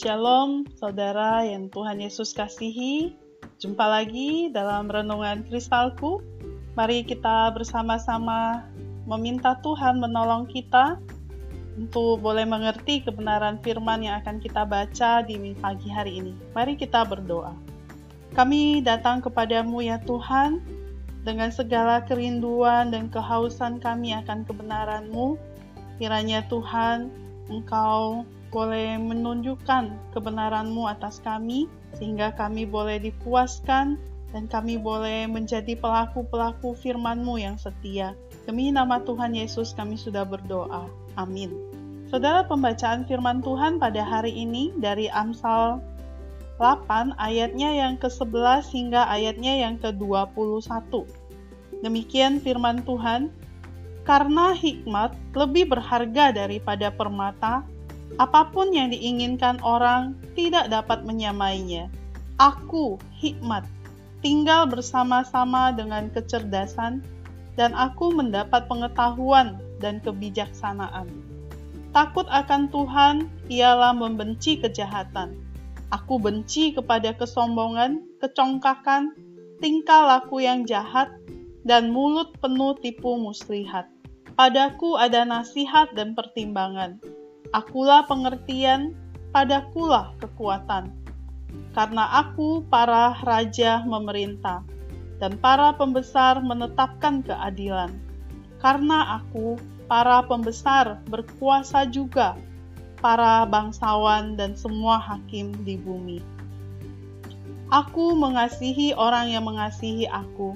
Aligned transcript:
Shalom, 0.00 0.64
saudara 0.80 1.44
yang 1.44 1.68
Tuhan 1.68 2.00
Yesus 2.00 2.32
kasihi. 2.32 3.12
Jumpa 3.60 3.84
lagi 3.84 4.48
dalam 4.48 4.88
renungan 4.88 5.44
kristalku. 5.44 6.24
Mari 6.72 7.04
kita 7.04 7.52
bersama-sama 7.52 8.64
meminta 9.04 9.60
Tuhan 9.60 10.00
menolong 10.00 10.48
kita 10.48 10.96
untuk 11.76 12.16
boleh 12.24 12.48
mengerti 12.48 13.04
kebenaran 13.04 13.60
firman 13.60 14.00
yang 14.00 14.24
akan 14.24 14.40
kita 14.40 14.64
baca 14.64 15.20
di 15.20 15.36
pagi 15.60 15.92
hari 15.92 16.24
ini. 16.24 16.32
Mari 16.56 16.80
kita 16.80 17.04
berdoa. 17.04 17.52
Kami 18.32 18.80
datang 18.80 19.20
kepadamu 19.20 19.84
ya 19.84 20.00
Tuhan, 20.08 20.64
dengan 21.28 21.52
segala 21.52 22.00
kerinduan 22.08 22.88
dan 22.88 23.12
kehausan 23.12 23.76
kami 23.84 24.16
akan 24.16 24.48
kebenaran-Mu. 24.48 25.36
Kiranya 26.00 26.40
Tuhan, 26.48 27.12
Engkau 27.52 28.24
boleh 28.50 28.98
menunjukkan 28.98 30.14
kebenaran-Mu 30.14 30.90
atas 30.90 31.22
kami, 31.22 31.70
sehingga 31.94 32.34
kami 32.34 32.66
boleh 32.66 32.98
dipuaskan 32.98 33.98
dan 34.30 34.46
kami 34.46 34.78
boleh 34.78 35.26
menjadi 35.26 35.74
pelaku-pelaku 35.78 36.74
firman-Mu 36.74 37.38
yang 37.38 37.58
setia. 37.58 38.14
Demi 38.46 38.70
nama 38.70 39.02
Tuhan 39.02 39.34
Yesus 39.34 39.74
kami 39.74 39.98
sudah 39.98 40.26
berdoa. 40.26 40.86
Amin. 41.18 41.50
Saudara 42.10 42.42
pembacaan 42.42 43.06
firman 43.06 43.38
Tuhan 43.38 43.78
pada 43.78 44.02
hari 44.02 44.34
ini 44.34 44.74
dari 44.78 45.06
Amsal 45.06 45.78
8 46.58 47.16
ayatnya 47.16 47.70
yang 47.72 47.94
ke-11 47.96 48.66
hingga 48.74 49.06
ayatnya 49.06 49.64
yang 49.64 49.78
ke-21. 49.78 51.06
Demikian 51.80 52.42
firman 52.42 52.84
Tuhan, 52.84 53.32
karena 54.04 54.52
hikmat 54.52 55.16
lebih 55.32 55.72
berharga 55.72 56.34
daripada 56.34 56.92
permata, 56.92 57.64
Apa 58.18 58.50
pun 58.50 58.74
yang 58.74 58.90
diinginkan 58.90 59.62
orang 59.62 60.18
tidak 60.34 60.66
dapat 60.72 61.06
menyamainya. 61.06 61.86
Aku, 62.40 62.98
hikmat, 63.20 63.62
tinggal 64.24 64.66
bersama-sama 64.66 65.70
dengan 65.76 66.10
kecerdasan, 66.10 67.04
dan 67.54 67.76
aku 67.76 68.10
mendapat 68.10 68.66
pengetahuan 68.66 69.60
dan 69.78 70.00
kebijaksanaan. 70.00 71.06
Takut 71.90 72.24
akan 72.30 72.70
Tuhan 72.72 73.16
ialah 73.50 73.92
membenci 73.92 74.56
kejahatan. 74.58 75.36
Aku 75.90 76.22
benci 76.22 76.70
kepada 76.70 77.12
kesombongan, 77.18 78.06
kecongkakan, 78.22 79.12
tingkah 79.58 80.06
laku 80.06 80.40
yang 80.40 80.62
jahat, 80.64 81.10
dan 81.66 81.90
mulut 81.90 82.32
penuh 82.38 82.78
tipu 82.78 83.18
muslihat. 83.18 83.90
Padaku 84.38 84.96
ada 84.96 85.26
nasihat 85.26 85.92
dan 85.92 86.16
pertimbangan 86.16 87.02
Akulah 87.50 88.06
pengertian, 88.06 88.94
padakulah 89.34 90.14
kekuatan. 90.22 90.94
Karena 91.74 92.06
aku 92.22 92.62
para 92.70 93.10
raja 93.26 93.82
memerintah, 93.82 94.62
dan 95.18 95.34
para 95.34 95.74
pembesar 95.74 96.38
menetapkan 96.38 97.26
keadilan. 97.26 97.90
Karena 98.62 99.18
aku 99.18 99.58
para 99.90 100.22
pembesar 100.22 101.02
berkuasa 101.10 101.90
juga, 101.90 102.38
para 103.02 103.42
bangsawan 103.50 104.38
dan 104.38 104.54
semua 104.54 105.02
hakim 105.02 105.50
di 105.66 105.74
bumi. 105.74 106.22
Aku 107.74 108.14
mengasihi 108.14 108.94
orang 108.94 109.26
yang 109.26 109.42
mengasihi 109.42 110.06
aku, 110.06 110.54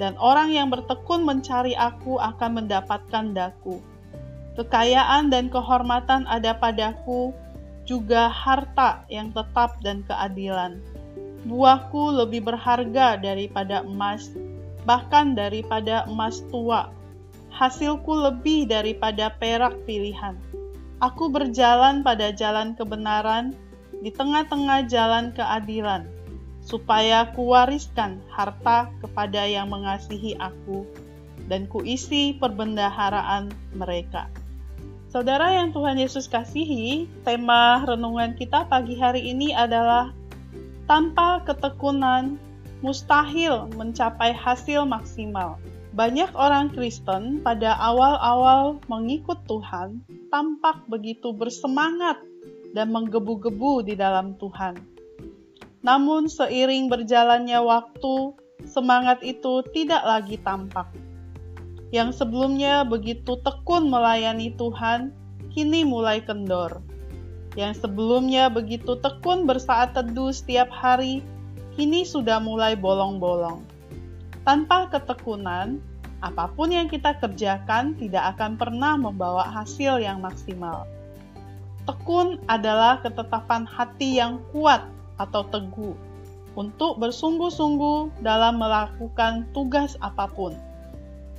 dan 0.00 0.16
orang 0.16 0.48
yang 0.48 0.72
bertekun 0.72 1.28
mencari 1.28 1.76
aku 1.76 2.16
akan 2.16 2.64
mendapatkan 2.64 3.36
daku 3.36 3.84
Kekayaan 4.52 5.32
dan 5.32 5.48
kehormatan 5.48 6.28
ada 6.28 6.52
padaku, 6.52 7.32
juga 7.88 8.30
harta 8.30 9.02
yang 9.10 9.32
tetap 9.34 9.80
dan 9.80 10.04
keadilan. 10.06 10.78
Buahku 11.48 12.14
lebih 12.22 12.46
berharga 12.46 13.18
daripada 13.18 13.82
emas, 13.82 14.30
bahkan 14.86 15.34
daripada 15.34 16.06
emas 16.06 16.44
tua. 16.52 16.92
Hasilku 17.50 18.12
lebih 18.12 18.70
daripada 18.70 19.34
perak 19.36 19.74
pilihan. 19.84 20.38
Aku 21.02 21.28
berjalan 21.28 22.06
pada 22.06 22.30
jalan 22.30 22.78
kebenaran, 22.78 23.56
di 24.02 24.10
tengah-tengah 24.14 24.86
jalan 24.86 25.34
keadilan, 25.34 26.06
supaya 26.62 27.26
kuwariskan 27.34 28.22
harta 28.30 28.90
kepada 29.02 29.42
yang 29.42 29.70
mengasihi 29.70 30.38
aku, 30.38 30.86
dan 31.50 31.66
kuisi 31.66 32.38
perbendaharaan 32.38 33.50
mereka. 33.74 34.30
Saudara 35.12 35.52
yang 35.52 35.76
Tuhan 35.76 36.00
Yesus 36.00 36.24
kasihi, 36.24 37.04
tema 37.20 37.84
renungan 37.84 38.32
kita 38.32 38.64
pagi 38.64 38.96
hari 38.96 39.28
ini 39.28 39.52
adalah 39.52 40.08
tanpa 40.88 41.44
ketekunan 41.44 42.40
mustahil 42.80 43.68
mencapai 43.76 44.32
hasil 44.32 44.88
maksimal. 44.88 45.60
Banyak 45.92 46.32
orang 46.32 46.72
Kristen 46.72 47.44
pada 47.44 47.76
awal-awal 47.76 48.80
mengikut 48.88 49.36
Tuhan 49.44 50.00
tampak 50.32 50.88
begitu 50.88 51.36
bersemangat 51.36 52.16
dan 52.72 52.88
menggebu-gebu 52.88 53.84
di 53.84 53.92
dalam 53.92 54.40
Tuhan. 54.40 54.80
Namun 55.84 56.32
seiring 56.32 56.88
berjalannya 56.88 57.60
waktu, 57.60 58.32
semangat 58.64 59.20
itu 59.20 59.60
tidak 59.76 60.08
lagi 60.08 60.40
tampak 60.40 61.11
yang 61.92 62.08
sebelumnya 62.08 62.88
begitu 62.88 63.36
tekun 63.44 63.92
melayani 63.92 64.56
Tuhan, 64.56 65.12
kini 65.52 65.84
mulai 65.84 66.24
kendor. 66.24 66.80
Yang 67.52 67.84
sebelumnya 67.84 68.48
begitu 68.48 68.96
tekun 68.96 69.44
bersaat 69.44 69.92
teduh 69.92 70.32
setiap 70.32 70.72
hari, 70.72 71.20
kini 71.76 72.08
sudah 72.08 72.40
mulai 72.40 72.72
bolong-bolong. 72.72 73.60
Tanpa 74.48 74.88
ketekunan, 74.88 75.84
apa 76.24 76.48
pun 76.56 76.72
yang 76.72 76.88
kita 76.88 77.12
kerjakan 77.20 77.92
tidak 78.00 78.34
akan 78.34 78.56
pernah 78.56 78.96
membawa 78.96 79.44
hasil 79.52 80.00
yang 80.00 80.24
maksimal. 80.24 80.88
Tekun 81.84 82.40
adalah 82.48 83.04
ketetapan 83.04 83.68
hati 83.68 84.16
yang 84.16 84.40
kuat 84.48 84.80
atau 85.20 85.44
teguh 85.52 85.92
untuk 86.56 86.96
bersungguh-sungguh 87.04 88.24
dalam 88.24 88.64
melakukan 88.64 89.44
tugas 89.52 89.98
apa 90.00 90.24
pun 90.32 90.56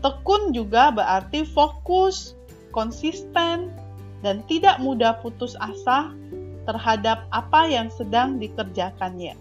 Tekun 0.00 0.56
juga 0.56 0.88
berarti 0.88 1.44
fokus, 1.44 2.32
konsisten, 2.72 3.68
dan 4.24 4.40
tidak 4.48 4.80
mudah 4.80 5.20
putus 5.20 5.56
asa 5.60 6.12
terhadap 6.64 7.28
apa 7.32 7.68
yang 7.68 7.92
sedang 7.92 8.40
dikerjakannya. 8.40 9.36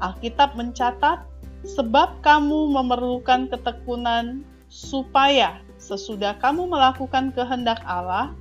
Alkitab 0.00 0.56
mencatat, 0.56 1.24
sebab 1.64 2.24
kamu 2.24 2.72
memerlukan 2.72 3.52
ketekunan 3.52 4.40
supaya 4.72 5.60
sesudah 5.76 6.36
kamu 6.40 6.68
melakukan 6.68 7.32
kehendak 7.36 7.80
Allah, 7.84 8.32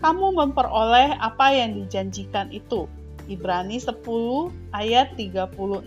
kamu 0.00 0.32
memperoleh 0.32 1.16
apa 1.20 1.52
yang 1.52 1.76
dijanjikan 1.76 2.48
itu. 2.48 2.88
Ibrani 3.28 3.78
10 3.78 4.02
ayat 4.74 5.14
36. 5.14 5.84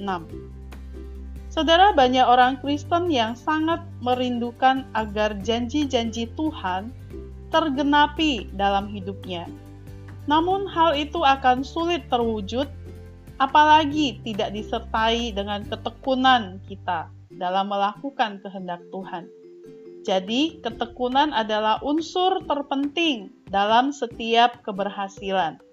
Saudara, 1.56 1.96
banyak 1.96 2.28
orang 2.28 2.60
Kristen 2.60 3.08
yang 3.08 3.32
sangat 3.32 3.80
merindukan 4.04 4.84
agar 4.92 5.40
janji-janji 5.40 6.28
Tuhan 6.36 6.92
tergenapi 7.48 8.52
dalam 8.60 8.92
hidupnya. 8.92 9.48
Namun, 10.28 10.68
hal 10.68 11.00
itu 11.00 11.24
akan 11.24 11.64
sulit 11.64 12.12
terwujud, 12.12 12.68
apalagi 13.40 14.20
tidak 14.28 14.52
disertai 14.52 15.32
dengan 15.32 15.64
ketekunan 15.64 16.60
kita 16.68 17.08
dalam 17.32 17.72
melakukan 17.72 18.44
kehendak 18.44 18.84
Tuhan. 18.92 19.24
Jadi, 20.04 20.60
ketekunan 20.60 21.32
adalah 21.32 21.80
unsur 21.88 22.44
terpenting 22.52 23.32
dalam 23.48 23.96
setiap 23.96 24.60
keberhasilan, 24.60 25.64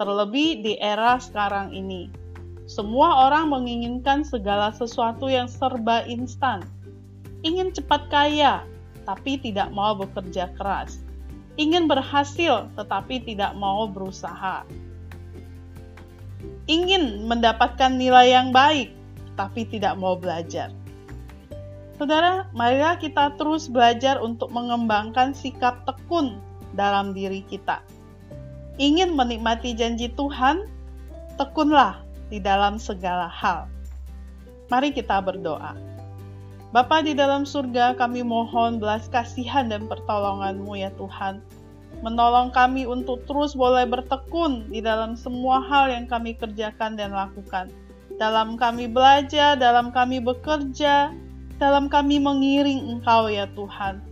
terlebih 0.00 0.64
di 0.64 0.80
era 0.80 1.20
sekarang 1.20 1.76
ini 1.76 2.21
semua 2.72 3.28
orang 3.28 3.52
menginginkan 3.52 4.24
segala 4.24 4.72
sesuatu 4.72 5.28
yang 5.28 5.44
serba 5.44 6.08
instan. 6.08 6.64
Ingin 7.44 7.68
cepat 7.68 8.08
kaya, 8.08 8.64
tapi 9.04 9.36
tidak 9.36 9.68
mau 9.76 9.92
bekerja 9.92 10.48
keras. 10.56 11.04
Ingin 11.60 11.84
berhasil, 11.84 12.72
tetapi 12.72 13.28
tidak 13.28 13.52
mau 13.60 13.84
berusaha. 13.84 14.64
Ingin 16.64 17.28
mendapatkan 17.28 17.92
nilai 17.92 18.32
yang 18.32 18.56
baik, 18.56 18.96
tapi 19.36 19.68
tidak 19.68 20.00
mau 20.00 20.16
belajar. 20.16 20.72
Saudara, 22.00 22.48
marilah 22.56 22.96
kita 22.96 23.36
terus 23.36 23.68
belajar 23.68 24.16
untuk 24.24 24.48
mengembangkan 24.48 25.36
sikap 25.36 25.84
tekun 25.84 26.40
dalam 26.72 27.12
diri 27.12 27.44
kita. 27.44 27.84
Ingin 28.80 29.12
menikmati 29.12 29.76
janji 29.76 30.08
Tuhan, 30.16 30.64
tekunlah 31.36 32.00
di 32.32 32.40
dalam 32.40 32.80
segala 32.80 33.28
hal. 33.28 33.68
Mari 34.72 34.96
kita 34.96 35.20
berdoa. 35.20 35.76
Bapa 36.72 37.04
di 37.04 37.12
dalam 37.12 37.44
surga, 37.44 37.92
kami 38.00 38.24
mohon 38.24 38.80
belas 38.80 39.04
kasihan 39.12 39.68
dan 39.68 39.84
pertolongan-Mu 39.84 40.72
ya 40.80 40.88
Tuhan. 40.96 41.44
menolong 42.02 42.50
kami 42.50 42.82
untuk 42.82 43.22
terus 43.30 43.54
boleh 43.54 43.86
bertekun 43.86 44.66
di 44.74 44.82
dalam 44.82 45.14
semua 45.14 45.62
hal 45.62 45.86
yang 45.86 46.10
kami 46.10 46.34
kerjakan 46.34 46.98
dan 46.98 47.14
lakukan. 47.14 47.70
Dalam 48.18 48.58
kami 48.58 48.90
belajar, 48.90 49.54
dalam 49.54 49.94
kami 49.94 50.18
bekerja, 50.18 51.14
dalam 51.62 51.86
kami 51.86 52.18
mengiring 52.18 52.90
Engkau 52.90 53.30
ya 53.30 53.46
Tuhan. 53.54 54.02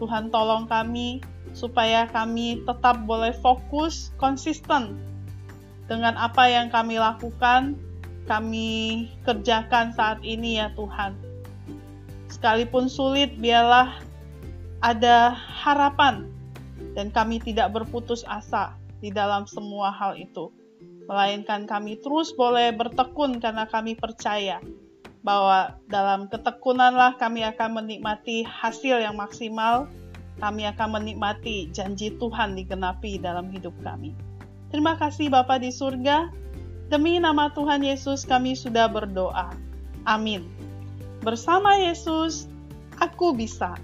Tuhan 0.00 0.32
tolong 0.32 0.64
kami 0.72 1.20
supaya 1.52 2.08
kami 2.08 2.64
tetap 2.64 3.04
boleh 3.04 3.36
fokus, 3.44 4.08
konsisten 4.16 4.96
dengan 5.88 6.14
apa 6.20 6.46
yang 6.46 6.68
kami 6.68 7.00
lakukan, 7.00 7.74
kami 8.28 9.08
kerjakan 9.24 9.96
saat 9.96 10.20
ini 10.20 10.60
ya 10.60 10.68
Tuhan. 10.76 11.16
Sekalipun 12.28 12.92
sulit, 12.92 13.32
biarlah 13.40 14.04
ada 14.84 15.32
harapan 15.34 16.28
dan 16.92 17.08
kami 17.10 17.40
tidak 17.42 17.72
berputus 17.72 18.22
asa 18.28 18.76
di 19.00 19.08
dalam 19.08 19.48
semua 19.48 19.90
hal 19.90 20.14
itu. 20.14 20.52
Melainkan 21.08 21.64
kami 21.64 21.96
terus 22.04 22.36
boleh 22.36 22.68
bertekun 22.76 23.40
karena 23.40 23.64
kami 23.64 23.96
percaya 23.96 24.60
bahwa 25.24 25.80
dalam 25.88 26.28
ketekunanlah 26.28 27.16
kami 27.16 27.42
akan 27.48 27.80
menikmati 27.80 28.44
hasil 28.44 29.00
yang 29.02 29.16
maksimal, 29.16 29.88
kami 30.38 30.68
akan 30.68 31.00
menikmati 31.00 31.72
janji 31.72 32.14
Tuhan 32.20 32.54
digenapi 32.54 33.18
dalam 33.18 33.48
hidup 33.50 33.74
kami. 33.80 34.27
Terima 34.68 35.00
kasih 35.00 35.32
Bapa 35.32 35.56
di 35.56 35.72
surga, 35.72 36.28
demi 36.92 37.16
nama 37.16 37.48
Tuhan 37.52 37.80
Yesus 37.80 38.28
kami 38.28 38.52
sudah 38.52 38.88
berdoa. 38.88 39.56
Amin. 40.04 40.44
Bersama 41.24 41.80
Yesus, 41.80 42.46
aku 43.00 43.32
bisa. 43.32 43.76